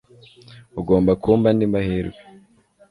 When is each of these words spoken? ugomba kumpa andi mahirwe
ugomba 0.79 1.11
kumpa 1.21 1.47
andi 1.51 1.65
mahirwe 1.73 2.21